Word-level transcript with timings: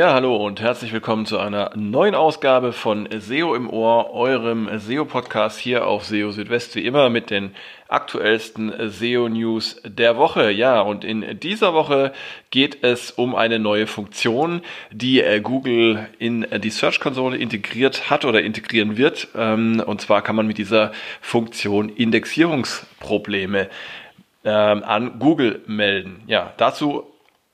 Ja, 0.00 0.14
hallo 0.14 0.34
und 0.34 0.62
herzlich 0.62 0.94
willkommen 0.94 1.26
zu 1.26 1.38
einer 1.38 1.72
neuen 1.74 2.14
Ausgabe 2.14 2.72
von 2.72 3.06
SEO 3.18 3.54
im 3.54 3.68
Ohr, 3.68 4.14
eurem 4.14 4.70
SEO-Podcast 4.78 5.58
hier 5.58 5.86
auf 5.86 6.06
SEO 6.06 6.30
Südwest, 6.30 6.74
wie 6.74 6.86
immer 6.86 7.10
mit 7.10 7.28
den 7.28 7.54
aktuellsten 7.86 8.72
SEO-News 8.88 9.82
der 9.84 10.16
Woche. 10.16 10.52
Ja, 10.52 10.80
und 10.80 11.04
in 11.04 11.38
dieser 11.38 11.74
Woche 11.74 12.14
geht 12.50 12.82
es 12.82 13.10
um 13.10 13.34
eine 13.34 13.58
neue 13.58 13.86
Funktion, 13.86 14.62
die 14.90 15.20
äh, 15.20 15.40
Google 15.40 16.08
in 16.18 16.46
die 16.50 16.70
Search-Konsole 16.70 17.36
integriert 17.36 18.08
hat 18.08 18.24
oder 18.24 18.40
integrieren 18.40 18.96
wird. 18.96 19.28
Ähm, 19.36 19.82
und 19.84 20.00
zwar 20.00 20.22
kann 20.22 20.34
man 20.34 20.46
mit 20.46 20.56
dieser 20.56 20.92
Funktion 21.20 21.90
Indexierungsprobleme 21.90 23.68
ähm, 24.46 24.82
an 24.82 25.18
Google 25.18 25.60
melden. 25.66 26.22
Ja, 26.26 26.54
dazu 26.56 27.04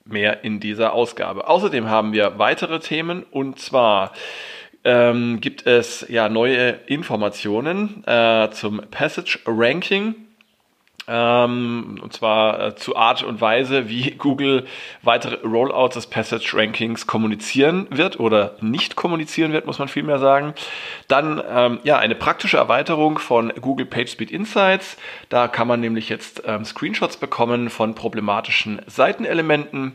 mehr 0.09 0.43
in 0.43 0.59
dieser 0.59 0.93
Ausgabe. 0.93 1.47
Außerdem 1.47 1.89
haben 1.89 2.13
wir 2.13 2.37
weitere 2.37 2.79
Themen 2.79 3.23
und 3.23 3.59
zwar 3.59 4.13
ähm, 4.83 5.41
gibt 5.41 5.67
es 5.67 6.05
ja 6.07 6.29
neue 6.29 6.79
Informationen 6.87 8.03
äh, 8.05 8.49
zum 8.51 8.81
Passage 8.91 9.39
Ranking. 9.45 10.15
Ähm, 11.09 11.99
und 12.01 12.11
zwar 12.11 12.59
äh, 12.59 12.75
zu 12.75 12.97
Art 12.97 13.23
und 13.23 13.39
Weise, 13.39 13.87
wie 13.87 14.11
Google 14.11 14.65
weitere 15.03 15.35
Rollouts 15.47 15.95
des 15.95 16.07
Passage 16.07 16.51
Rankings 16.53 17.07
kommunizieren 17.07 17.87
wird 17.89 18.19
oder 18.19 18.57
nicht 18.59 18.97
kommunizieren 18.97 19.53
wird, 19.53 19.65
muss 19.65 19.79
man 19.79 19.87
vielmehr 19.87 20.19
sagen. 20.19 20.53
Dann 21.07 21.41
ähm, 21.49 21.79
ja 21.83 21.97
eine 21.97 22.15
praktische 22.15 22.57
Erweiterung 22.57 23.19
von 23.19 23.53
Google 23.61 23.85
PageSpeed 23.85 24.31
Insights. 24.31 24.97
Da 25.29 25.47
kann 25.47 25.67
man 25.67 25.79
nämlich 25.79 26.09
jetzt 26.09 26.43
ähm, 26.45 26.65
Screenshots 26.65 27.15
bekommen 27.15 27.69
von 27.69 27.95
problematischen 27.95 28.81
Seitenelementen. 28.87 29.93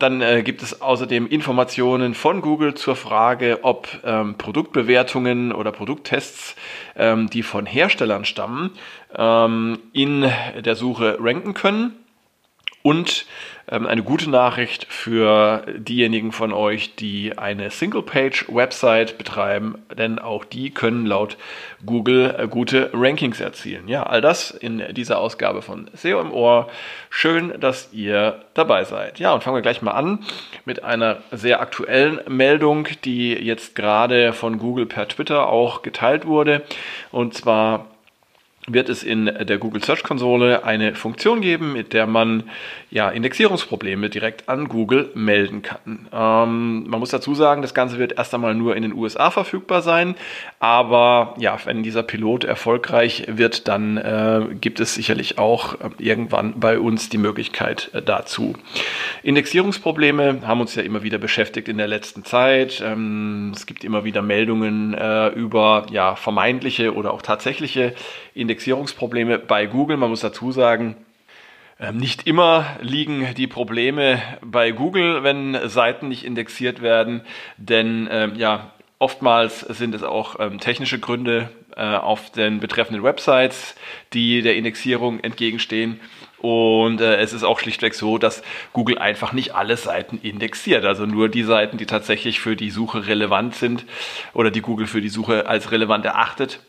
Dann 0.00 0.22
äh, 0.22 0.42
gibt 0.42 0.62
es 0.62 0.80
außerdem 0.80 1.26
Informationen 1.28 2.14
von 2.14 2.40
Google 2.40 2.72
zur 2.72 2.96
Frage, 2.96 3.58
ob 3.62 3.86
ähm, 4.02 4.34
Produktbewertungen 4.38 5.52
oder 5.52 5.72
Produkttests, 5.72 6.56
ähm, 6.96 7.28
die 7.28 7.42
von 7.42 7.66
Herstellern 7.66 8.24
stammen, 8.24 8.70
ähm, 9.14 9.78
in 9.92 10.22
der 10.64 10.74
Suche 10.74 11.18
ranken 11.20 11.52
können. 11.52 11.96
Und 12.82 13.26
ähm, 13.70 13.86
eine 13.86 14.02
gute 14.02 14.30
Nachricht 14.30 14.86
für 14.88 15.64
diejenigen 15.76 16.32
von 16.32 16.52
euch, 16.52 16.96
die 16.96 17.36
eine 17.36 17.70
Single-Page-Website 17.70 19.18
betreiben, 19.18 19.76
denn 19.96 20.18
auch 20.18 20.44
die 20.44 20.70
können 20.70 21.06
laut 21.06 21.36
Google 21.84 22.34
äh, 22.38 22.48
gute 22.48 22.90
Rankings 22.92 23.40
erzielen. 23.40 23.86
Ja, 23.86 24.04
all 24.04 24.20
das 24.20 24.50
in 24.50 24.82
dieser 24.92 25.18
Ausgabe 25.18 25.62
von 25.62 25.90
SEO 25.94 26.20
im 26.20 26.32
Ohr. 26.32 26.68
Schön, 27.10 27.60
dass 27.60 27.92
ihr 27.92 28.44
dabei 28.54 28.84
seid. 28.84 29.18
Ja, 29.18 29.34
und 29.34 29.42
fangen 29.42 29.56
wir 29.56 29.62
gleich 29.62 29.82
mal 29.82 29.92
an 29.92 30.20
mit 30.64 30.82
einer 30.82 31.18
sehr 31.30 31.60
aktuellen 31.60 32.20
Meldung, 32.28 32.88
die 33.04 33.34
jetzt 33.34 33.76
gerade 33.76 34.32
von 34.32 34.58
Google 34.58 34.86
per 34.86 35.06
Twitter 35.06 35.48
auch 35.48 35.82
geteilt 35.82 36.26
wurde. 36.26 36.62
Und 37.12 37.34
zwar 37.34 37.89
wird 38.66 38.88
es 38.88 39.02
in 39.02 39.24
der 39.24 39.58
Google 39.58 39.82
Search 39.82 40.02
Konsole 40.02 40.64
eine 40.64 40.94
Funktion 40.94 41.40
geben, 41.40 41.72
mit 41.72 41.92
der 41.92 42.06
man 42.06 42.44
ja, 42.90 43.08
Indexierungsprobleme 43.08 44.10
direkt 44.10 44.48
an 44.48 44.68
Google 44.68 45.10
melden 45.14 45.62
kann. 45.62 46.08
Ähm, 46.12 46.88
man 46.88 47.00
muss 47.00 47.10
dazu 47.10 47.34
sagen, 47.34 47.62
das 47.62 47.72
Ganze 47.72 47.98
wird 47.98 48.18
erst 48.18 48.34
einmal 48.34 48.54
nur 48.54 48.76
in 48.76 48.82
den 48.82 48.92
USA 48.92 49.30
verfügbar 49.30 49.80
sein, 49.80 50.14
aber 50.58 51.34
ja, 51.38 51.56
wenn 51.64 51.82
dieser 51.82 52.02
Pilot 52.02 52.44
erfolgreich 52.44 53.24
wird, 53.28 53.68
dann 53.68 53.96
äh, 53.96 54.46
gibt 54.60 54.80
es 54.80 54.94
sicherlich 54.94 55.38
auch 55.38 55.74
äh, 55.74 55.90
irgendwann 55.98 56.58
bei 56.58 56.78
uns 56.78 57.08
die 57.08 57.18
Möglichkeit 57.18 57.90
äh, 57.94 58.02
dazu. 58.02 58.54
Indexierungsprobleme 59.22 60.40
haben 60.46 60.60
uns 60.60 60.74
ja 60.74 60.82
immer 60.82 61.02
wieder 61.02 61.18
beschäftigt 61.18 61.68
in 61.68 61.78
der 61.78 61.88
letzten 61.88 62.24
Zeit. 62.24 62.82
Ähm, 62.84 63.52
es 63.54 63.66
gibt 63.66 63.84
immer 63.84 64.04
wieder 64.04 64.20
Meldungen 64.20 64.94
äh, 64.94 65.28
über 65.28 65.86
ja, 65.90 66.16
vermeintliche 66.16 66.94
oder 66.94 67.12
auch 67.14 67.22
tatsächliche 67.22 67.94
Indexierungsprobleme 68.34 68.49
bei 69.46 69.66
Google. 69.66 69.96
Man 69.96 70.10
muss 70.10 70.20
dazu 70.20 70.52
sagen, 70.52 70.96
ähm, 71.78 71.96
nicht 71.96 72.26
immer 72.26 72.66
liegen 72.80 73.34
die 73.36 73.46
Probleme 73.46 74.20
bei 74.42 74.70
Google, 74.70 75.22
wenn 75.22 75.58
Seiten 75.68 76.08
nicht 76.08 76.24
indexiert 76.24 76.82
werden, 76.82 77.22
denn 77.56 78.08
ähm, 78.10 78.34
ja, 78.36 78.72
oftmals 78.98 79.60
sind 79.60 79.94
es 79.94 80.02
auch 80.02 80.38
ähm, 80.38 80.60
technische 80.60 80.98
Gründe 80.98 81.48
äh, 81.76 81.82
auf 81.82 82.30
den 82.30 82.60
betreffenden 82.60 83.02
Websites, 83.02 83.74
die 84.12 84.42
der 84.42 84.56
Indexierung 84.56 85.20
entgegenstehen. 85.20 86.00
Und 86.38 87.00
äh, 87.00 87.16
es 87.16 87.32
ist 87.32 87.44
auch 87.44 87.58
schlichtweg 87.58 87.94
so, 87.94 88.18
dass 88.18 88.42
Google 88.72 88.98
einfach 88.98 89.32
nicht 89.32 89.54
alle 89.54 89.76
Seiten 89.76 90.18
indexiert. 90.22 90.84
Also 90.84 91.06
nur 91.06 91.30
die 91.30 91.44
Seiten, 91.44 91.78
die 91.78 91.86
tatsächlich 91.86 92.40
für 92.40 92.56
die 92.56 92.70
Suche 92.70 93.06
relevant 93.06 93.54
sind 93.54 93.86
oder 94.34 94.50
die 94.50 94.60
Google 94.62 94.86
für 94.86 95.00
die 95.00 95.08
Suche 95.08 95.46
als 95.46 95.70
relevant 95.70 96.04
erachtet, 96.04 96.60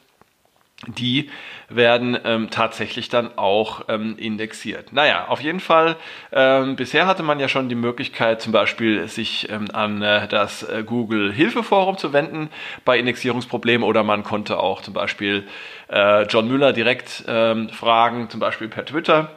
die 0.87 1.29
werden 1.69 2.17
ähm, 2.23 2.49
tatsächlich 2.49 3.09
dann 3.09 3.37
auch 3.37 3.81
ähm, 3.87 4.15
indexiert. 4.17 4.93
Naja, 4.93 5.27
auf 5.27 5.41
jeden 5.41 5.59
Fall, 5.59 5.95
ähm, 6.31 6.75
bisher 6.75 7.05
hatte 7.05 7.23
man 7.23 7.39
ja 7.39 7.47
schon 7.47 7.69
die 7.69 7.75
Möglichkeit, 7.75 8.41
zum 8.41 8.51
Beispiel 8.51 9.07
sich 9.07 9.49
ähm, 9.49 9.67
an 9.73 10.01
äh, 10.01 10.27
das 10.27 10.63
äh, 10.63 10.83
Google 10.85 11.31
Hilfeforum 11.31 11.97
zu 11.97 12.13
wenden 12.13 12.49
bei 12.83 12.97
Indexierungsproblemen 12.97 13.87
oder 13.87 14.03
man 14.03 14.23
konnte 14.23 14.59
auch 14.59 14.81
zum 14.81 14.93
Beispiel 14.93 15.47
äh, 15.89 16.23
John 16.23 16.47
Müller 16.47 16.73
direkt 16.73 17.23
ähm, 17.27 17.69
fragen, 17.69 18.29
zum 18.29 18.39
Beispiel 18.39 18.67
per 18.67 18.85
Twitter. 18.85 19.29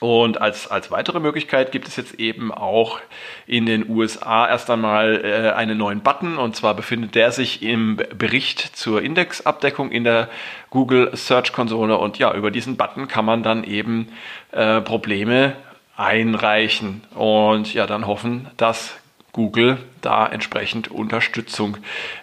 Und 0.00 0.40
als, 0.40 0.68
als 0.68 0.90
weitere 0.90 1.20
Möglichkeit 1.20 1.70
gibt 1.70 1.86
es 1.86 1.94
jetzt 1.96 2.18
eben 2.18 2.52
auch 2.52 2.98
in 3.46 3.66
den 3.66 3.88
USA 3.88 4.48
erst 4.48 4.68
einmal 4.68 5.24
äh, 5.24 5.50
einen 5.52 5.78
neuen 5.78 6.00
Button. 6.00 6.38
Und 6.38 6.56
zwar 6.56 6.74
befindet 6.74 7.14
der 7.14 7.30
sich 7.30 7.62
im 7.62 8.00
Bericht 8.16 8.76
zur 8.76 9.02
Indexabdeckung 9.02 9.92
in 9.92 10.02
der 10.02 10.28
Google 10.70 11.16
Search 11.16 11.52
Konsole. 11.52 11.98
Und 11.98 12.18
ja, 12.18 12.34
über 12.34 12.50
diesen 12.50 12.76
Button 12.76 13.06
kann 13.06 13.24
man 13.24 13.42
dann 13.44 13.62
eben 13.62 14.08
äh, 14.50 14.80
Probleme 14.80 15.54
einreichen 15.96 17.02
und 17.14 17.72
ja, 17.74 17.86
dann 17.86 18.06
hoffen, 18.06 18.48
dass 18.56 18.94
Google 19.32 19.78
da 20.02 20.26
entsprechend 20.26 20.90
Unterstützung 20.90 21.78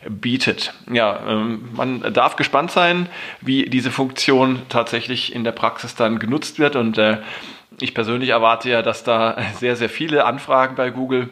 bietet. 0.07 0.73
Ja, 0.91 1.19
ähm, 1.27 1.69
man 1.73 2.13
darf 2.13 2.35
gespannt 2.35 2.71
sein, 2.71 3.09
wie 3.41 3.65
diese 3.65 3.89
Funktion 3.89 4.61
tatsächlich 4.69 5.33
in 5.33 5.43
der 5.43 5.51
Praxis 5.51 5.95
dann 5.95 6.19
genutzt 6.19 6.59
wird 6.59 6.75
und 6.75 6.97
äh, 6.97 7.17
ich 7.81 7.93
persönlich 7.93 8.29
erwarte 8.29 8.69
ja, 8.69 8.81
dass 8.81 9.03
da 9.03 9.37
sehr, 9.55 9.75
sehr 9.75 9.89
viele 9.89 10.25
Anfragen 10.25 10.75
bei 10.75 10.89
Google 10.89 11.29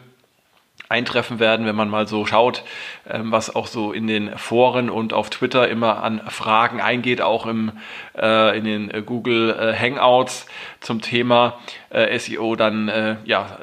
eintreffen 0.88 1.38
werden, 1.38 1.66
wenn 1.66 1.76
man 1.76 1.90
mal 1.90 2.06
so 2.06 2.24
schaut, 2.24 2.64
ähm, 3.08 3.30
was 3.30 3.54
auch 3.54 3.66
so 3.66 3.92
in 3.92 4.06
den 4.06 4.36
Foren 4.38 4.88
und 4.88 5.12
auf 5.12 5.28
Twitter 5.30 5.68
immer 5.68 6.02
an 6.02 6.20
Fragen 6.28 6.80
eingeht, 6.80 7.20
auch 7.20 7.46
im, 7.46 7.72
äh, 8.16 8.56
in 8.56 8.64
den 8.64 9.04
Google 9.04 9.50
äh, 9.50 9.76
Hangouts 9.76 10.46
zum 10.80 11.02
Thema 11.02 11.58
äh, 11.90 12.18
SEO, 12.18 12.56
dann 12.56 13.18
ja, 13.24 13.58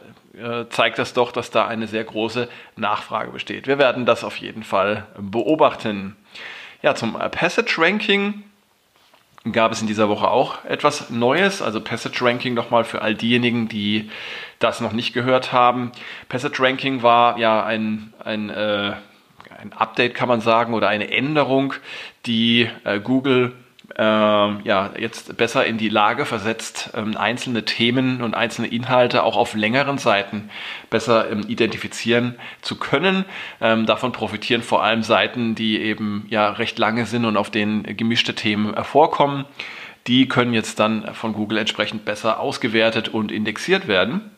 zeigt 0.70 1.00
das 1.00 1.14
doch, 1.14 1.32
dass 1.32 1.50
da 1.50 1.66
eine 1.66 1.88
sehr 1.88 2.04
große 2.04 2.50
Nachfrage 2.76 3.32
besteht. 3.32 3.68
Wir 3.68 3.78
werden 3.80 4.06
das 4.06 4.24
auf 4.24 4.38
jeden 4.38 4.64
Fall 4.64 5.06
beobachten. 5.18 6.16
Ja, 6.82 6.94
zum 6.94 7.14
Passage 7.14 7.76
Ranking 7.78 8.44
gab 9.52 9.72
es 9.72 9.82
in 9.82 9.88
dieser 9.88 10.10
Woche 10.10 10.30
auch 10.30 10.66
etwas 10.66 11.10
Neues, 11.10 11.62
also 11.62 11.80
Passage 11.80 12.24
Ranking 12.24 12.54
nochmal 12.54 12.84
für 12.84 13.02
all 13.02 13.16
diejenigen, 13.16 13.68
die 13.68 14.10
das 14.60 14.82
noch 14.82 14.94
nicht 14.94 15.14
gehört 15.14 15.54
haben. 15.54 15.92
Passage 16.30 16.62
Ranking 16.62 17.04
war 17.04 17.38
ja 17.38 17.64
ein, 17.64 18.14
ein, 18.24 18.50
äh, 18.50 18.94
ein 19.60 19.74
Update, 19.74 20.16
kann 20.16 20.28
man 20.28 20.42
sagen, 20.42 20.74
oder 20.74 20.88
eine 20.88 21.12
Änderung, 21.12 21.74
die 22.26 22.70
äh, 22.84 23.00
Google 23.00 23.54
ähm, 23.98 24.62
ja, 24.64 24.92
jetzt 24.98 25.38
besser 25.38 25.66
in 25.66 25.78
die 25.78 25.90
Lage 25.90 26.26
versetzt, 26.26 26.92
ähm, 26.96 27.16
einzelne 27.18 27.66
Themen 27.66 28.22
und 28.22 28.34
einzelne 28.34 28.68
Inhalte 28.68 29.24
auch 29.24 29.38
auf 29.38 29.56
längeren 29.56 29.98
Seiten 29.98 30.50
besser 30.90 31.30
ähm, 31.30 31.44
identifizieren 31.48 32.36
zu 32.62 32.78
können. 32.78 33.26
Ähm, 33.62 33.86
davon 33.86 34.12
profitieren 34.12 34.64
vor 34.64 34.84
allem 34.84 35.04
Seiten, 35.04 35.56
die 35.56 35.80
eben 35.80 36.26
ja 36.30 36.50
recht 36.50 36.80
lange 36.80 37.06
sind 37.06 37.26
und 37.26 37.38
auf 37.38 37.52
denen 37.52 37.84
gemischte 37.98 38.36
Themen 38.36 38.76
vorkommen. 38.84 39.46
Die 40.08 40.28
können 40.28 40.54
jetzt 40.54 40.80
dann 40.80 41.14
von 41.14 41.34
Google 41.34 41.58
entsprechend 41.58 42.06
besser 42.06 42.40
ausgewertet 42.40 43.10
und 43.10 43.32
indexiert 43.32 43.88
werden. 43.88 44.35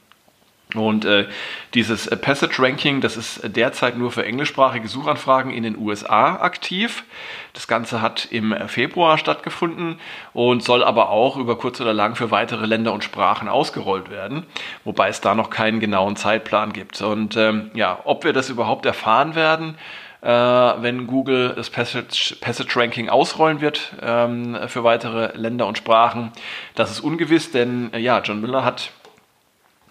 Und 0.75 1.05
äh, 1.05 1.27
dieses 1.73 2.07
äh, 2.07 2.17
Passage 2.17 2.61
Ranking, 2.61 2.99
das 2.99 3.15
ist 3.15 3.39
derzeit 3.55 3.97
nur 3.97 4.11
für 4.11 4.25
englischsprachige 4.25 4.89
Suchanfragen 4.89 5.51
in 5.53 5.63
den 5.63 5.77
USA 5.77 6.35
aktiv. 6.41 7.05
Das 7.53 7.67
Ganze 7.67 8.01
hat 8.01 8.27
im 8.31 8.53
Februar 8.67 9.17
stattgefunden 9.17 9.99
und 10.33 10.63
soll 10.63 10.83
aber 10.83 11.09
auch 11.09 11.37
über 11.37 11.57
kurz 11.57 11.79
oder 11.79 11.93
lang 11.93 12.15
für 12.15 12.31
weitere 12.31 12.65
Länder 12.65 12.91
und 12.91 13.05
Sprachen 13.05 13.47
ausgerollt 13.47 14.09
werden, 14.09 14.45
wobei 14.83 15.07
es 15.07 15.21
da 15.21 15.35
noch 15.35 15.49
keinen 15.49 15.79
genauen 15.79 16.17
Zeitplan 16.17 16.73
gibt. 16.73 17.01
Und 17.01 17.37
ähm, 17.37 17.71
ja, 17.73 17.99
ob 18.03 18.25
wir 18.25 18.33
das 18.33 18.49
überhaupt 18.49 18.85
erfahren 18.85 19.35
werden, 19.35 19.77
äh, 20.21 20.27
wenn 20.27 21.07
Google 21.07 21.53
das 21.55 21.69
Passage, 21.69 22.35
Passage 22.41 22.77
Ranking 22.77 23.07
ausrollen 23.07 23.61
wird 23.61 23.93
ähm, 24.01 24.57
für 24.67 24.83
weitere 24.83 25.37
Länder 25.37 25.65
und 25.65 25.77
Sprachen, 25.77 26.33
das 26.75 26.91
ist 26.91 26.99
ungewiss, 26.99 27.51
denn 27.51 27.93
äh, 27.93 27.99
ja, 27.99 28.19
John 28.19 28.41
Miller 28.41 28.65
hat 28.65 28.91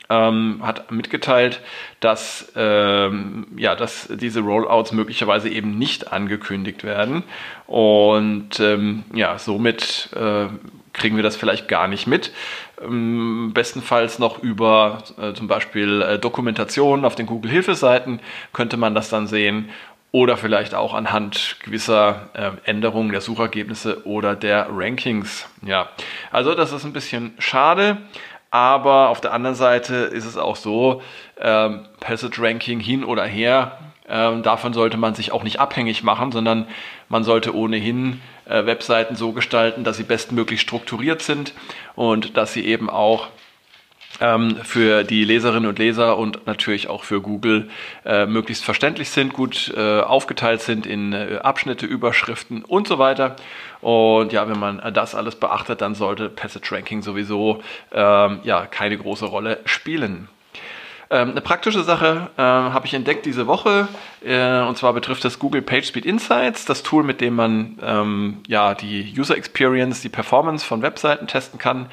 ähm, 0.08 0.60
hat 0.62 0.90
mitgeteilt, 0.90 1.60
dass, 2.00 2.52
ähm, 2.56 3.46
ja, 3.56 3.74
dass 3.74 4.08
diese 4.08 4.40
Rollouts 4.40 4.92
möglicherweise 4.92 5.48
eben 5.48 5.78
nicht 5.78 6.12
angekündigt 6.12 6.84
werden. 6.84 7.24
Und 7.66 8.60
ähm, 8.60 9.04
ja, 9.14 9.38
somit 9.38 10.10
äh, 10.14 10.46
kriegen 10.92 11.16
wir 11.16 11.22
das 11.22 11.36
vielleicht 11.36 11.68
gar 11.68 11.88
nicht 11.88 12.06
mit. 12.06 12.32
Ähm, 12.82 13.52
bestenfalls 13.54 14.18
noch 14.18 14.42
über 14.42 15.02
äh, 15.20 15.32
zum 15.34 15.48
Beispiel 15.48 16.02
äh, 16.02 16.18
Dokumentationen 16.18 17.04
auf 17.04 17.14
den 17.14 17.26
Google-Hilfeseiten 17.26 18.20
könnte 18.52 18.76
man 18.76 18.94
das 18.94 19.08
dann 19.08 19.26
sehen 19.26 19.70
oder 20.12 20.36
vielleicht 20.36 20.74
auch 20.74 20.94
anhand 20.94 21.56
gewisser 21.62 22.30
äh, 22.32 22.50
Änderungen 22.64 23.10
der 23.12 23.20
Suchergebnisse 23.20 24.06
oder 24.06 24.34
der 24.34 24.68
Rankings. 24.70 25.46
Ja, 25.62 25.90
also 26.30 26.54
das 26.54 26.72
ist 26.72 26.84
ein 26.84 26.92
bisschen 26.92 27.34
schade. 27.38 27.98
Aber 28.50 29.08
auf 29.08 29.20
der 29.20 29.32
anderen 29.32 29.56
Seite 29.56 29.94
ist 29.94 30.24
es 30.24 30.36
auch 30.36 30.56
so, 30.56 31.02
ähm, 31.40 31.86
Passage 32.00 32.40
Ranking 32.40 32.80
hin 32.80 33.04
oder 33.04 33.24
her, 33.24 33.78
ähm, 34.08 34.42
davon 34.42 34.72
sollte 34.72 34.96
man 34.96 35.14
sich 35.14 35.32
auch 35.32 35.42
nicht 35.42 35.58
abhängig 35.58 36.02
machen, 36.02 36.30
sondern 36.30 36.68
man 37.08 37.24
sollte 37.24 37.54
ohnehin 37.54 38.20
äh, 38.44 38.64
Webseiten 38.64 39.16
so 39.16 39.32
gestalten, 39.32 39.82
dass 39.82 39.96
sie 39.96 40.04
bestmöglich 40.04 40.60
strukturiert 40.60 41.22
sind 41.22 41.54
und 41.96 42.36
dass 42.36 42.52
sie 42.52 42.64
eben 42.64 42.88
auch 42.88 43.28
ähm, 44.20 44.56
für 44.62 45.04
die 45.04 45.24
Leserinnen 45.24 45.68
und 45.68 45.78
Leser 45.78 46.16
und 46.16 46.46
natürlich 46.46 46.88
auch 46.88 47.04
für 47.04 47.20
Google 47.20 47.68
äh, 48.04 48.26
möglichst 48.26 48.64
verständlich 48.64 49.10
sind, 49.10 49.32
gut 49.32 49.72
äh, 49.76 50.00
aufgeteilt 50.00 50.62
sind 50.62 50.86
in 50.86 51.12
äh, 51.12 51.38
Abschnitte, 51.42 51.86
Überschriften 51.86 52.64
und 52.64 52.88
so 52.88 52.98
weiter. 52.98 53.36
Und 53.80 54.32
ja, 54.32 54.48
wenn 54.48 54.58
man 54.58 54.82
das 54.94 55.14
alles 55.14 55.36
beachtet, 55.36 55.80
dann 55.80 55.94
sollte 55.94 56.28
Passage 56.28 56.74
Ranking 56.74 57.02
sowieso 57.02 57.62
ähm, 57.92 58.40
ja 58.42 58.66
keine 58.66 58.96
große 58.96 59.26
Rolle 59.26 59.60
spielen. 59.64 60.28
Ähm, 61.08 61.30
eine 61.30 61.40
praktische 61.40 61.84
Sache 61.84 62.30
äh, 62.36 62.42
habe 62.42 62.86
ich 62.86 62.94
entdeckt 62.94 63.26
diese 63.26 63.46
Woche 63.46 63.86
äh, 64.24 64.60
und 64.62 64.76
zwar 64.76 64.92
betrifft 64.92 65.24
das 65.24 65.38
Google 65.38 65.62
PageSpeed 65.62 66.04
Insights, 66.04 66.64
das 66.64 66.82
Tool, 66.82 67.04
mit 67.04 67.20
dem 67.20 67.36
man 67.36 67.78
ähm, 67.80 68.38
ja 68.48 68.74
die 68.74 69.14
User 69.16 69.36
Experience, 69.36 70.00
die 70.00 70.08
Performance 70.08 70.66
von 70.66 70.82
Webseiten 70.82 71.28
testen 71.28 71.60
kann. 71.60 71.86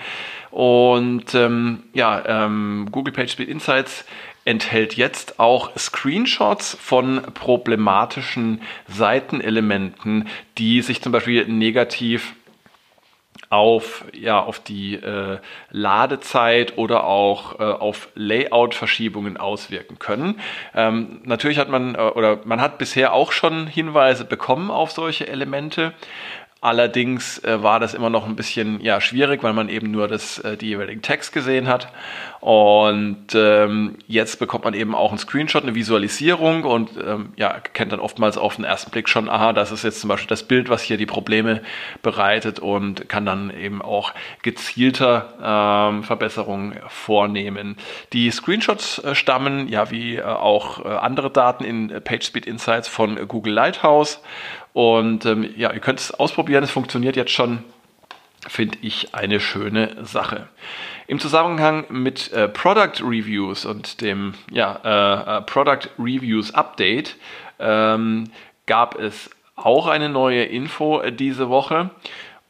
Und 0.53 1.33
ähm, 1.33 1.81
ja, 1.93 2.45
ähm, 2.45 2.87
Google 2.91 3.11
PageSpeed 3.11 3.49
Insights 3.49 4.05
enthält 4.45 4.95
jetzt 4.95 5.39
auch 5.39 5.75
Screenshots 5.75 6.77
von 6.79 7.23
problematischen 7.33 8.61
Seitenelementen, 8.87 10.27
die 10.59 10.83
sich 10.83 11.01
zum 11.01 11.11
Beispiel 11.11 11.47
negativ 11.47 12.35
auf, 13.49 14.05
ja, 14.13 14.39
auf 14.41 14.59
die 14.59 14.95
äh, 14.95 15.39
Ladezeit 15.71 16.77
oder 16.77 17.05
auch 17.05 17.59
äh, 17.59 17.63
auf 17.63 18.09
Layout-Verschiebungen 18.13 19.37
auswirken 19.37 19.97
können. 19.97 20.39
Ähm, 20.75 21.21
natürlich 21.23 21.57
hat 21.57 21.69
man 21.69 21.95
äh, 21.95 21.99
oder 21.99 22.41
man 22.45 22.61
hat 22.61 22.77
bisher 22.77 23.13
auch 23.13 23.31
schon 23.31 23.65
Hinweise 23.65 24.25
bekommen 24.25 24.69
auf 24.69 24.91
solche 24.91 25.27
Elemente. 25.27 25.93
Allerdings 26.63 27.39
äh, 27.43 27.61
war 27.61 27.81
das 27.81 27.93
immer 27.93 28.09
noch 28.09 28.25
ein 28.25 28.37
bisschen 28.37 28.79
ja, 28.79 29.01
schwierig, 29.01 29.43
weil 29.43 29.51
man 29.51 29.67
eben 29.67 29.91
nur 29.91 30.07
das, 30.07 30.39
äh, 30.39 30.55
die 30.55 30.67
jeweiligen 30.67 31.01
Text 31.01 31.33
gesehen 31.33 31.67
hat. 31.67 31.91
Und 32.39 33.35
ähm, 33.35 33.97
jetzt 34.07 34.39
bekommt 34.39 34.63
man 34.63 34.73
eben 34.73 34.95
auch 34.95 35.09
einen 35.09 35.17
Screenshot, 35.17 35.63
eine 35.63 35.75
Visualisierung 35.75 36.63
und 36.63 36.91
ähm, 37.05 37.33
ja, 37.35 37.59
kennt 37.59 37.91
dann 37.91 37.99
oftmals 37.99 38.37
auf 38.37 38.55
den 38.55 38.63
ersten 38.63 38.91
Blick 38.91 39.09
schon, 39.09 39.27
aha, 39.27 39.51
das 39.51 39.73
ist 39.73 39.83
jetzt 39.83 39.99
zum 39.99 40.07
Beispiel 40.07 40.29
das 40.29 40.43
Bild, 40.43 40.69
was 40.69 40.81
hier 40.81 40.95
die 40.95 41.05
Probleme 41.05 41.61
bereitet 42.01 42.59
und 42.59 43.09
kann 43.09 43.25
dann 43.25 43.49
eben 43.49 43.81
auch 43.81 44.13
gezielter 44.41 45.33
ähm, 45.91 46.03
Verbesserungen 46.03 46.79
vornehmen. 46.87 47.75
Die 48.13 48.31
Screenshots 48.31 48.99
äh, 48.99 49.15
stammen 49.15 49.67
ja 49.67 49.91
wie 49.91 50.15
äh, 50.15 50.23
auch 50.23 50.85
äh, 50.85 50.87
andere 50.87 51.29
Daten 51.29 51.65
in 51.65 51.89
PageSpeed 51.89 52.45
Insights 52.45 52.87
von 52.87 53.27
Google 53.27 53.51
Lighthouse 53.51 54.21
und 54.73 55.25
ähm, 55.25 55.49
ja, 55.55 55.71
ihr 55.71 55.79
könnt 55.79 55.99
es 55.99 56.11
ausprobieren, 56.11 56.63
es 56.63 56.71
funktioniert 56.71 57.15
jetzt 57.15 57.31
schon, 57.31 57.63
finde 58.47 58.77
ich 58.81 59.13
eine 59.13 59.39
schöne 59.39 59.95
Sache. 60.03 60.47
Im 61.07 61.19
Zusammenhang 61.19 61.85
mit 61.89 62.31
äh, 62.31 62.47
Product 62.47 63.03
Reviews 63.03 63.65
und 63.65 64.01
dem 64.01 64.33
ja, 64.51 64.79
äh, 64.83 65.37
äh, 65.37 65.41
Product 65.41 65.89
Reviews 65.99 66.53
Update 66.53 67.15
ähm, 67.59 68.31
gab 68.65 68.99
es 68.99 69.29
auch 69.55 69.87
eine 69.87 70.09
neue 70.09 70.43
Info 70.43 71.01
äh, 71.01 71.11
diese 71.11 71.49
Woche. 71.49 71.91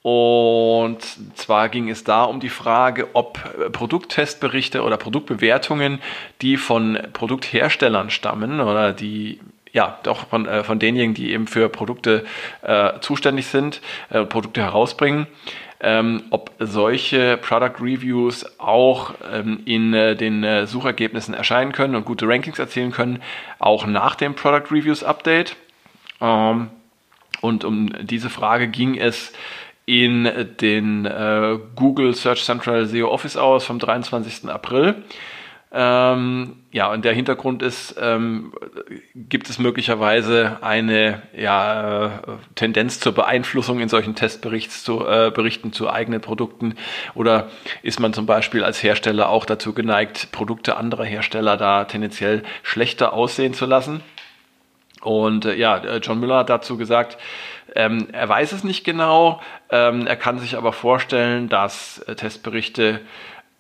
Und 0.04 1.00
zwar 1.36 1.70
ging 1.70 1.90
es 1.90 2.04
da 2.04 2.26
um 2.26 2.42
die 2.42 2.50
Frage, 2.50 3.08
ob 3.14 3.40
äh, 3.58 3.70
Produkttestberichte 3.70 4.84
oder 4.84 4.98
Produktbewertungen, 4.98 6.00
die 6.42 6.58
von 6.58 7.00
Produktherstellern 7.14 8.10
stammen 8.10 8.60
oder 8.60 8.94
die 8.94 9.40
ja, 9.74 10.00
doch 10.04 10.28
von, 10.28 10.48
äh, 10.48 10.64
von 10.64 10.80
denjenigen, 10.80 11.16
die 11.16 11.34
eben 11.34 11.48
für 11.48 11.68
Produkte 11.68 12.24
äh, 12.62 13.00
zuständig 13.02 13.48
sind, 13.48 13.82
äh, 14.10 14.24
Produkte 14.24 14.62
herausbringen, 14.62 15.28
ähm, 15.82 16.24
ob 16.30 16.52
solche 16.60 17.38
Product 17.38 17.82
Reviews 17.82 18.46
auch 18.60 19.16
ähm, 19.32 19.62
in 19.66 19.94
äh, 19.94 20.16
den 20.16 20.44
äh, 20.44 20.68
Suchergebnissen 20.68 21.34
erscheinen 21.34 21.72
können 21.72 21.96
und 21.96 22.06
gute 22.06 22.28
Rankings 22.28 22.60
erzielen 22.60 22.92
können, 22.92 23.22
auch 23.60 23.86
nach 23.88 24.16
dem 24.16 24.36
Product 24.36 24.72
Reviews 24.72 25.04
Update. 25.04 25.56
Ähm, 26.22 26.70
und 27.42 27.66
um 27.66 27.92
diese 28.02 28.30
Frage 28.30 28.68
ging 28.68 28.96
es 28.96 29.34
in 29.86 30.30
den 30.62 31.06
äh, 31.06 31.58
Google 31.76 32.14
Search 32.14 32.46
Central 32.46 32.86
SEO 32.86 33.10
Office 33.10 33.36
Hours 33.36 33.66
vom 33.66 33.80
23. 33.80 34.50
April. 34.50 35.04
Ähm, 35.76 36.58
ja, 36.72 36.92
und 36.92 37.04
der 37.04 37.14
Hintergrund 37.14 37.64
ist, 37.64 37.96
ähm, 38.00 38.54
gibt 39.16 39.50
es 39.50 39.58
möglicherweise 39.58 40.60
eine 40.62 41.24
ja, 41.36 42.06
äh, 42.06 42.10
Tendenz 42.54 43.00
zur 43.00 43.14
Beeinflussung 43.14 43.80
in 43.80 43.90
solchen 43.90 44.14
Testberichten 44.14 44.72
zu, 44.72 45.08
äh, 45.08 45.72
zu 45.72 45.90
eigenen 45.90 46.22
Produkten 46.22 46.76
oder 47.16 47.50
ist 47.82 48.00
man 48.00 48.14
zum 48.14 48.28
Beispiel 48.28 48.64
als 48.64 48.84
Hersteller 48.84 49.30
auch 49.30 49.46
dazu 49.46 49.74
geneigt, 49.74 50.32
Produkte 50.32 50.78
anderer 50.78 51.06
Hersteller 51.06 51.58
da 51.58 51.86
tendenziell 51.86 52.44
schlechter 52.62 53.14
aussehen 53.14 53.56
zu 53.56 53.66
lassen? 53.66 54.04
Und 55.02 55.46
äh, 55.46 55.56
ja, 55.56 55.78
äh, 55.78 55.98
John 55.98 56.20
Müller 56.20 56.38
hat 56.38 56.50
dazu 56.50 56.78
gesagt, 56.78 57.18
ähm, 57.76 58.10
er 58.12 58.30
weiß 58.30 58.52
es 58.52 58.64
nicht 58.64 58.84
genau, 58.84 59.42
ähm, 59.72 60.06
er 60.06 60.18
kann 60.18 60.38
sich 60.38 60.56
aber 60.56 60.72
vorstellen, 60.72 61.50
dass 61.50 61.98
äh, 62.00 62.16
Testberichte 62.16 63.02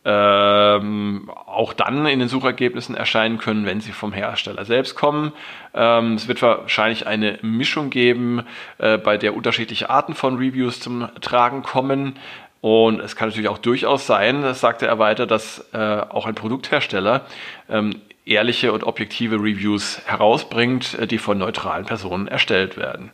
ähm, 0.05 1.29
auch 1.45 1.73
dann 1.73 2.05
in 2.05 2.19
den 2.19 2.27
Suchergebnissen 2.27 2.95
erscheinen 2.95 3.37
können, 3.37 3.65
wenn 3.65 3.79
sie 3.79 3.91
vom 3.91 4.11
Hersteller 4.11 4.65
selbst 4.65 4.95
kommen. 4.95 5.31
Ähm, 5.73 6.15
es 6.15 6.27
wird 6.27 6.41
wahrscheinlich 6.41 7.07
eine 7.07 7.39
Mischung 7.41 7.89
geben, 7.89 8.43
äh, 8.79 8.97
bei 8.97 9.17
der 9.17 9.35
unterschiedliche 9.35 9.89
Arten 9.89 10.13
von 10.13 10.37
Reviews 10.37 10.79
zum 10.79 11.07
Tragen 11.21 11.63
kommen. 11.63 12.15
Und 12.59 13.01
es 13.01 13.15
kann 13.15 13.29
natürlich 13.29 13.49
auch 13.49 13.57
durchaus 13.57 14.07
sein, 14.07 14.41
das 14.41 14.61
sagte 14.61 14.87
er 14.87 14.99
weiter, 14.99 15.25
dass 15.25 15.65
äh, 15.73 15.77
auch 15.77 16.25
ein 16.25 16.35
Produkthersteller 16.35 17.25
ähm, 17.69 18.01
ehrliche 18.25 18.71
und 18.71 18.85
objektive 18.85 19.35
Reviews 19.35 20.01
herausbringt, 20.05 20.97
äh, 20.97 21.07
die 21.07 21.17
von 21.17 21.37
neutralen 21.37 21.85
Personen 21.85 22.27
erstellt 22.27 22.77
werden. 22.77 23.11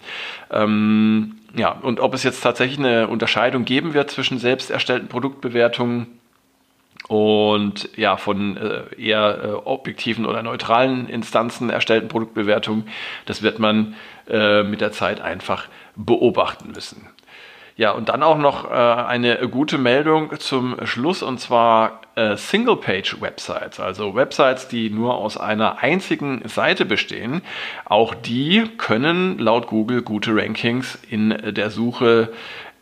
Ähm, 0.52 1.36
ja, 1.56 1.72
und 1.72 2.00
ob 2.00 2.14
es 2.14 2.24
jetzt 2.24 2.42
tatsächlich 2.42 2.78
eine 2.78 3.08
Unterscheidung 3.08 3.66
geben 3.66 3.96
wird 3.96 4.12
zwischen 4.12 4.38
selbst 4.38 4.70
erstellten 4.70 5.08
Produktbewertungen 5.08 6.19
und 7.10 7.90
ja, 7.98 8.18
von 8.18 8.56
äh, 8.56 8.84
eher 8.96 9.40
äh, 9.44 9.48
objektiven 9.48 10.28
oder 10.28 10.44
neutralen 10.44 11.10
Instanzen 11.10 11.72
erstellten 11.72 12.08
Produktbewertungen, 12.08 12.88
das 13.26 13.42
wird 13.42 13.58
man 13.58 13.96
äh, 14.30 14.62
mit 14.62 14.80
der 14.80 14.92
Zeit 14.92 15.20
einfach 15.20 15.66
beobachten 15.96 16.72
müssen. 16.72 17.08
Ja, 17.78 17.92
und 17.92 18.10
dann 18.10 18.22
auch 18.22 18.38
noch 18.38 18.70
äh, 18.70 18.74
eine 18.76 19.38
gute 19.50 19.80
Meldung 19.80 20.38
zum 20.38 20.76
Schluss 20.86 21.24
und 21.24 21.40
zwar 21.40 22.02
äh, 22.14 22.38
Single-Page-Websites, 22.38 23.80
also 23.80 24.14
Websites, 24.14 24.68
die 24.68 24.92
nur 24.92 25.16
aus 25.16 25.36
einer 25.36 25.80
einzigen 25.82 26.48
Seite 26.48 26.86
bestehen. 26.86 27.42
Auch 27.86 28.14
die 28.14 28.66
können 28.78 29.40
laut 29.40 29.66
Google 29.66 30.04
gute 30.04 30.36
Rankings 30.36 31.00
in 31.10 31.30
der 31.30 31.72
Suche 31.72 32.34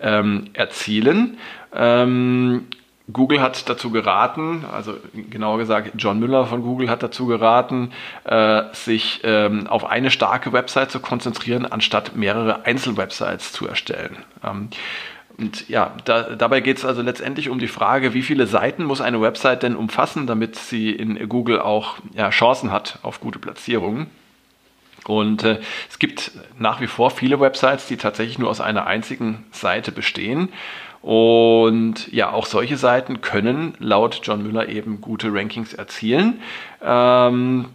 ähm, 0.02 0.50
erzielen. 0.54 1.38
Ähm, 1.74 2.66
Google 3.12 3.42
hat 3.42 3.70
dazu 3.70 3.90
geraten, 3.90 4.66
also 4.72 4.96
genauer 5.30 5.60
gesagt 5.60 5.92
John 5.98 6.20
Müller 6.20 6.46
von 6.46 6.62
Google 6.62 6.90
hat 6.90 7.04
dazu 7.04 7.26
geraten, 7.26 7.92
äh, 8.26 8.64
sich 8.74 9.22
ähm, 9.24 9.68
auf 9.68 9.86
eine 9.86 10.12
starke 10.12 10.52
Website 10.52 10.92
zu 10.92 11.00
konzentrieren, 11.00 11.66
anstatt 11.66 12.16
mehrere 12.18 12.66
Einzelwebsites 12.66 13.54
zu 13.54 13.66
erstellen. 13.66 14.18
Ähm, 14.44 14.70
und 15.38 15.70
ja, 15.70 15.94
da, 16.04 16.36
dabei 16.36 16.62
geht 16.62 16.78
es 16.78 16.86
also 16.86 17.02
letztendlich 17.02 17.50
um 17.50 17.60
die 17.60 17.68
Frage, 17.68 18.14
wie 18.14 18.24
viele 18.24 18.48
Seiten 18.48 18.84
muss 18.84 19.02
eine 19.02 19.22
Website 19.22 19.64
denn 19.64 19.76
umfassen, 19.76 20.28
damit 20.28 20.56
sie 20.56 20.92
in 20.92 21.30
Google 21.30 21.60
auch 21.60 21.98
ja, 22.14 22.30
Chancen 22.32 22.72
hat 22.72 23.00
auf 23.04 23.22
gute 23.22 23.40
Platzierungen. 23.40 24.08
Und 25.06 25.44
äh, 25.44 25.60
es 25.90 26.00
gibt 26.00 26.32
nach 26.58 26.82
wie 26.82 26.88
vor 26.88 27.12
viele 27.12 27.40
Websites, 27.40 27.88
die 27.88 27.98
tatsächlich 27.98 28.40
nur 28.40 28.50
aus 28.50 28.60
einer 28.60 28.88
einzigen 28.88 29.46
Seite 29.52 29.92
bestehen. 29.92 30.50
Und 31.08 32.12
ja, 32.12 32.34
auch 32.34 32.46
solche 32.46 32.76
Seiten 32.76 33.22
können 33.22 33.76
laut 33.80 34.20
John 34.24 34.44
Müller 34.44 34.68
eben 34.68 35.00
gute 35.00 35.34
Rankings 35.34 35.74
erzielen. 35.74 36.42
Ähm, 36.84 37.68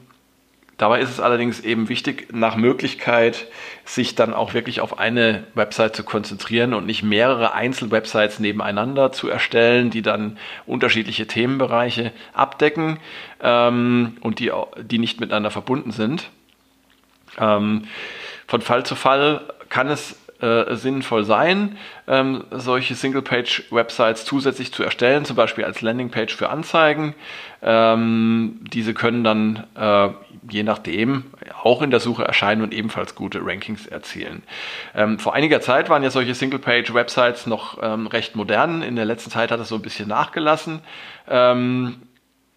Dabei 0.76 1.00
ist 1.00 1.08
es 1.08 1.20
allerdings 1.20 1.60
eben 1.60 1.88
wichtig, 1.88 2.28
nach 2.32 2.56
Möglichkeit 2.56 3.46
sich 3.86 4.16
dann 4.16 4.34
auch 4.34 4.52
wirklich 4.52 4.82
auf 4.82 4.98
eine 4.98 5.44
Website 5.54 5.96
zu 5.96 6.04
konzentrieren 6.04 6.74
und 6.74 6.84
nicht 6.84 7.02
mehrere 7.02 7.54
Einzelwebsites 7.54 8.38
nebeneinander 8.38 9.12
zu 9.12 9.28
erstellen, 9.28 9.88
die 9.88 10.02
dann 10.02 10.36
unterschiedliche 10.66 11.26
Themenbereiche 11.26 12.12
abdecken 12.34 12.98
ähm, 13.40 14.16
und 14.20 14.40
die, 14.40 14.50
die 14.78 14.98
nicht 14.98 15.20
miteinander 15.20 15.50
verbunden 15.50 15.90
sind. 15.90 16.28
Ähm, 17.38 17.84
von 18.46 18.60
Fall 18.60 18.84
zu 18.84 18.94
Fall 18.94 19.54
kann 19.70 19.88
es 19.88 20.18
äh, 20.42 20.74
sinnvoll 20.74 21.24
sein, 21.24 21.78
ähm, 22.06 22.44
solche 22.50 22.94
Single-Page-Websites 22.94 24.24
zusätzlich 24.24 24.72
zu 24.72 24.82
erstellen, 24.82 25.24
zum 25.24 25.36
Beispiel 25.36 25.64
als 25.64 25.80
Landingpage 25.80 26.34
für 26.34 26.50
Anzeigen. 26.50 27.14
Ähm, 27.62 28.60
diese 28.72 28.92
können 28.92 29.24
dann 29.24 29.64
äh, 29.76 30.08
je 30.50 30.64
nachdem 30.64 31.24
auch 31.62 31.80
in 31.80 31.90
der 31.90 32.00
Suche 32.00 32.24
erscheinen 32.24 32.62
und 32.62 32.74
ebenfalls 32.74 33.14
gute 33.14 33.40
Rankings 33.44 33.86
erzielen. 33.86 34.42
Ähm, 34.94 35.18
vor 35.18 35.34
einiger 35.34 35.60
Zeit 35.60 35.88
waren 35.88 36.02
ja 36.02 36.10
solche 36.10 36.34
Single-Page-Websites 36.34 37.46
noch 37.46 37.78
ähm, 37.80 38.08
recht 38.08 38.34
modern. 38.34 38.82
In 38.82 38.96
der 38.96 39.04
letzten 39.04 39.30
Zeit 39.30 39.50
hat 39.52 39.60
es 39.60 39.68
so 39.68 39.76
ein 39.76 39.82
bisschen 39.82 40.08
nachgelassen 40.08 40.80
ähm, 41.28 42.02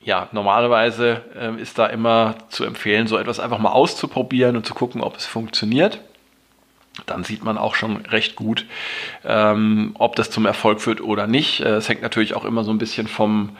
ja, 0.01 0.29
normalerweise 0.31 1.23
äh, 1.35 1.59
ist 1.59 1.79
da 1.79 1.87
immer 1.87 2.35
zu 2.49 2.63
empfehlen, 2.63 3.07
so 3.07 3.17
etwas 3.17 3.39
einfach 3.39 3.57
mal 3.57 3.71
auszuprobieren 3.71 4.55
und 4.55 4.65
zu 4.65 4.75
gucken, 4.75 5.01
ob 5.01 5.17
es 5.17 5.25
funktioniert 5.25 5.99
dann 7.05 7.23
sieht 7.23 7.43
man 7.43 7.57
auch 7.57 7.75
schon 7.75 7.97
recht 8.05 8.35
gut, 8.35 8.65
ähm, 9.23 9.95
ob 9.97 10.15
das 10.15 10.29
zum 10.29 10.45
Erfolg 10.45 10.81
führt 10.81 11.01
oder 11.01 11.27
nicht. 11.27 11.61
Äh, 11.61 11.75
es 11.75 11.89
hängt 11.89 12.01
natürlich 12.01 12.35
auch 12.35 12.45
immer 12.45 12.63
so 12.63 12.71
ein 12.71 12.77
bisschen 12.77 13.07
vom 13.07 13.55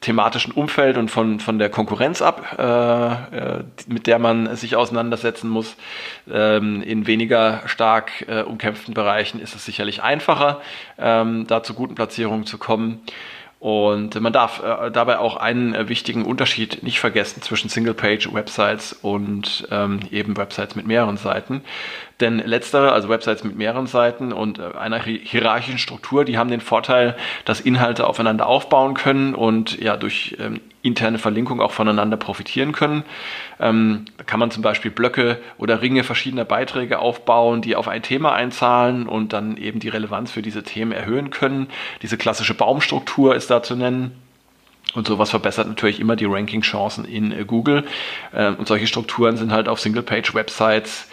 thematischen 0.00 0.52
Umfeld 0.52 0.96
und 0.96 1.10
von, 1.10 1.40
von 1.40 1.58
der 1.58 1.70
Konkurrenz 1.70 2.22
ab, 2.22 2.56
äh, 2.58 3.36
äh, 3.36 3.64
mit 3.88 4.06
der 4.06 4.18
man 4.18 4.54
sich 4.54 4.76
auseinandersetzen 4.76 5.48
muss. 5.50 5.76
Ähm, 6.30 6.82
in 6.82 7.06
weniger 7.06 7.62
stark 7.66 8.24
äh, 8.28 8.42
umkämpften 8.42 8.94
Bereichen 8.94 9.40
ist 9.40 9.54
es 9.56 9.64
sicherlich 9.64 10.02
einfacher, 10.02 10.60
ähm, 10.98 11.46
da 11.48 11.62
zu 11.62 11.74
guten 11.74 11.94
Platzierungen 11.94 12.46
zu 12.46 12.58
kommen. 12.58 13.00
Und 13.60 14.20
man 14.20 14.32
darf 14.32 14.62
äh, 14.62 14.92
dabei 14.92 15.18
auch 15.18 15.36
einen 15.36 15.74
äh, 15.74 15.88
wichtigen 15.88 16.24
Unterschied 16.24 16.84
nicht 16.84 17.00
vergessen 17.00 17.42
zwischen 17.42 17.68
Single-Page-Websites 17.68 18.92
und 18.92 19.66
ähm, 19.72 19.98
eben 20.12 20.36
Websites 20.36 20.76
mit 20.76 20.86
mehreren 20.86 21.16
Seiten. 21.16 21.62
Denn 22.20 22.38
letztere, 22.38 22.90
also 22.92 23.08
Websites 23.08 23.44
mit 23.44 23.56
mehreren 23.56 23.86
Seiten 23.86 24.32
und 24.32 24.58
äh, 24.58 24.76
einer 24.76 25.00
hierarchischen 25.00 25.78
Struktur, 25.78 26.24
die 26.24 26.36
haben 26.36 26.50
den 26.50 26.60
Vorteil, 26.60 27.16
dass 27.44 27.60
Inhalte 27.60 28.06
aufeinander 28.06 28.46
aufbauen 28.46 28.94
können 28.94 29.34
und 29.34 29.78
ja 29.80 29.96
durch 29.96 30.36
ähm, 30.40 30.60
interne 30.82 31.18
Verlinkung 31.18 31.60
auch 31.60 31.70
voneinander 31.70 32.16
profitieren 32.16 32.72
können. 32.72 33.04
Ähm, 33.60 34.06
da 34.16 34.24
kann 34.24 34.40
man 34.40 34.50
zum 34.50 34.62
Beispiel 34.62 34.90
Blöcke 34.90 35.38
oder 35.58 35.80
Ringe 35.80 36.02
verschiedener 36.02 36.44
Beiträge 36.44 36.98
aufbauen, 36.98 37.62
die 37.62 37.76
auf 37.76 37.86
ein 37.86 38.02
Thema 38.02 38.32
einzahlen 38.32 39.06
und 39.06 39.32
dann 39.32 39.56
eben 39.56 39.78
die 39.78 39.88
Relevanz 39.88 40.32
für 40.32 40.42
diese 40.42 40.64
Themen 40.64 40.92
erhöhen 40.92 41.30
können. 41.30 41.68
Diese 42.02 42.16
klassische 42.16 42.54
Baumstruktur 42.54 43.36
ist 43.36 43.50
da 43.50 43.62
zu 43.62 43.76
nennen. 43.76 44.12
Und 44.94 45.06
sowas 45.06 45.30
verbessert 45.30 45.68
natürlich 45.68 46.00
immer 46.00 46.16
die 46.16 46.24
Ranking-Chancen 46.24 47.04
in 47.04 47.30
äh, 47.30 47.44
Google. 47.44 47.84
Äh, 48.32 48.52
und 48.52 48.66
solche 48.66 48.86
Strukturen 48.86 49.36
sind 49.36 49.52
halt 49.52 49.68
auf 49.68 49.80
Single-Page-Websites 49.80 51.08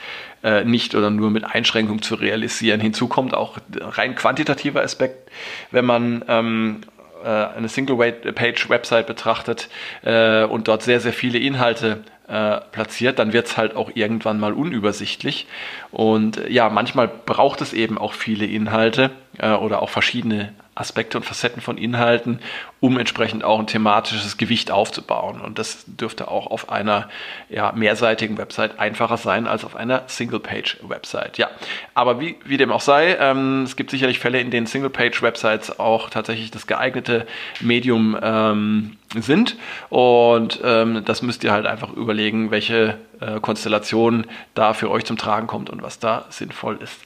äh, 0.46 0.64
nicht 0.64 0.94
oder 0.94 1.10
nur 1.10 1.32
mit 1.32 1.44
Einschränkung 1.44 2.04
zu 2.04 2.14
realisieren. 2.16 2.80
Hinzu 2.80 3.08
kommt 3.08 3.34
auch 3.34 3.58
rein 3.80 4.14
quantitativer 4.14 4.84
Aspekt, 4.84 5.32
wenn 5.72 5.86
man 5.86 6.24
ähm, 6.28 6.82
äh, 7.24 7.28
eine 7.28 7.68
Single-Page-Website 7.68 9.08
betrachtet 9.08 9.70
äh, 10.04 10.44
und 10.44 10.68
dort 10.68 10.84
sehr, 10.84 11.00
sehr 11.00 11.14
viele 11.14 11.40
Inhalte 11.40 12.04
äh, 12.28 12.60
platziert, 12.72 13.18
dann 13.18 13.34
wird 13.34 13.48
es 13.48 13.58
halt 13.58 13.76
auch 13.76 13.90
irgendwann 13.96 14.40
mal 14.40 14.54
unübersichtlich. 14.54 15.48
Und 15.92 16.40
ja, 16.48 16.70
manchmal 16.70 17.08
braucht 17.08 17.62
es 17.62 17.74
eben 17.74 17.98
auch 17.98 18.14
viele 18.14 18.46
Inhalte 18.46 19.10
äh, 19.40 19.52
oder 19.52 19.82
auch 19.82 19.90
verschiedene 19.90 20.54
Aspekte 20.76 21.18
und 21.18 21.24
Facetten 21.24 21.62
von 21.62 21.78
Inhalten, 21.78 22.40
um 22.82 23.00
entsprechend 23.00 23.46
auch 23.46 23.60
ein 23.60 23.68
thematisches 23.68 24.36
Gewicht 24.38 24.72
aufzubauen. 24.72 25.40
Und 25.40 25.58
das 25.58 25.86
dürfte 25.88 26.28
auch 26.28 26.48
auf 26.48 26.70
einer 26.70 27.10
ja, 27.50 27.72
mehrseitigen 27.72 28.38
Website 28.38 28.78
einfacher 28.78 29.16
sein 29.16 29.48
als 29.48 29.64
auf 29.64 29.78
einer 29.78 30.04
Single-Page-Website. 30.08 31.38
Ja, 31.38 31.50
aber 31.94 32.20
wie, 32.20 32.36
wie 32.44 32.58
dem 32.58 32.72
auch 32.74 32.82
sei, 32.82 33.16
ähm, 33.20 33.64
es 33.64 33.78
gibt 33.78 33.90
sicherlich 33.90 34.20
Fälle, 34.20 34.42
in 34.42 34.52
denen 34.52 34.68
Single-Page-Websites 34.68 35.80
auch 35.80 36.10
tatsächlich 36.10 36.52
das 36.52 36.68
geeignete 36.68 37.26
Medium 37.62 38.18
ähm, 38.22 38.98
sind. 39.16 39.56
Und 39.90 40.60
ähm, 40.62 41.04
das 41.06 41.22
müsst 41.22 41.46
ihr 41.46 41.54
halt 41.54 41.66
einfach 41.66 41.94
überlegen, 41.94 42.52
welche 42.52 42.98
äh, 43.22 43.40
Konstellation 43.40 44.26
da 44.54 44.74
für 44.74 44.90
euch 44.92 45.06
zum 45.06 45.18
Tragen 45.18 45.48
kommt 45.48 45.70
und 45.70 45.82
was 45.82 46.00
da 46.00 46.26
sinnvoll 46.30 46.78
ist. 46.82 47.02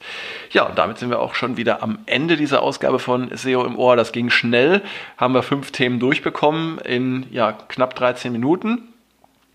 Ja, 0.50 0.64
und 0.64 0.78
damit 0.78 0.98
sind 0.98 1.10
wir 1.10 1.20
auch 1.20 1.34
schon 1.34 1.56
wieder 1.56 1.82
am 1.82 1.98
Ende 2.06 2.36
dieser 2.36 2.62
Ausgabe 2.62 2.98
von 2.98 3.30
SEO 3.36 3.64
im 3.64 3.78
Ohr. 3.78 3.96
Das 3.96 4.12
ging 4.12 4.30
schnell. 4.30 4.82
Haben 5.16 5.34
wir 5.34 5.42
fünf 5.42 5.70
Themen 5.70 6.00
durchbekommen 6.00 6.78
in 6.78 7.26
ja, 7.30 7.52
knapp 7.52 7.94
13 7.94 8.32
Minuten. 8.32 8.88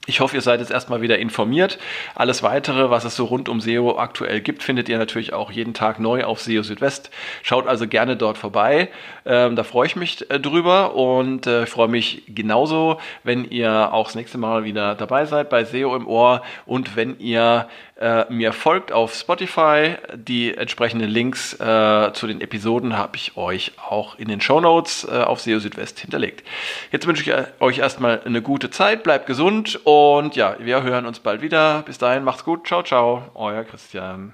Ich 0.07 0.19
hoffe, 0.19 0.35
ihr 0.35 0.41
seid 0.41 0.59
jetzt 0.59 0.69
erstmal 0.71 1.01
wieder 1.01 1.17
informiert. 1.17 1.79
Alles 2.13 2.43
weitere, 2.43 2.91
was 2.91 3.05
es 3.05 3.15
so 3.15 3.25
rund 3.25 3.49
um 3.49 3.59
SEO 3.59 3.97
aktuell 3.97 4.39
gibt, 4.39 4.61
findet 4.61 4.87
ihr 4.87 4.99
natürlich 4.99 5.33
auch 5.33 5.51
jeden 5.51 5.73
Tag 5.73 5.99
neu 5.99 6.23
auf 6.23 6.41
SEO 6.41 6.61
Südwest. 6.61 7.09
Schaut 7.41 7.65
also 7.65 7.87
gerne 7.87 8.15
dort 8.15 8.37
vorbei. 8.37 8.89
Ähm, 9.25 9.55
da 9.55 9.63
freue 9.63 9.87
ich 9.87 9.95
mich 9.95 10.29
äh, 10.29 10.39
drüber 10.39 10.93
und 10.93 11.47
äh, 11.47 11.65
freue 11.65 11.87
mich 11.87 12.21
genauso, 12.27 12.99
wenn 13.23 13.45
ihr 13.45 13.93
auch 13.93 14.05
das 14.05 14.15
nächste 14.15 14.37
Mal 14.37 14.63
wieder 14.63 14.93
dabei 14.93 15.25
seid 15.25 15.49
bei 15.49 15.65
SEO 15.65 15.95
im 15.95 16.07
Ohr 16.07 16.43
und 16.67 16.95
wenn 16.95 17.17
ihr 17.17 17.67
äh, 17.99 18.25
mir 18.31 18.53
folgt 18.53 18.91
auf 18.91 19.15
Spotify. 19.15 19.95
Die 20.13 20.55
entsprechenden 20.55 21.09
Links 21.09 21.53
äh, 21.53 22.11
zu 22.13 22.27
den 22.27 22.41
Episoden 22.41 22.97
habe 22.97 23.15
ich 23.15 23.37
euch 23.37 23.71
auch 23.89 24.19
in 24.19 24.27
den 24.27 24.41
Show 24.41 24.59
Notes 24.59 25.07
auf 25.07 25.39
SEO 25.39 25.59
Südwest 25.59 25.99
hinterlegt. 25.99 26.45
Jetzt 26.91 27.07
wünsche 27.07 27.23
ich 27.23 27.61
euch 27.61 27.79
erstmal 27.79 28.21
eine 28.25 28.41
gute 28.41 28.69
Zeit, 28.69 29.03
bleibt 29.03 29.27
gesund 29.27 29.79
und 29.95 30.35
ja, 30.35 30.55
wir 30.59 30.83
hören 30.83 31.05
uns 31.05 31.19
bald 31.19 31.41
wieder. 31.41 31.83
Bis 31.83 31.97
dahin, 31.97 32.23
macht's 32.23 32.43
gut. 32.43 32.67
Ciao, 32.67 32.83
ciao. 32.83 33.23
Euer 33.35 33.63
Christian. 33.63 34.33